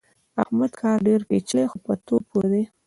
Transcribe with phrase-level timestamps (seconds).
[0.35, 2.63] د احمد کار ډېر پېچلی خو په تول پوره دی.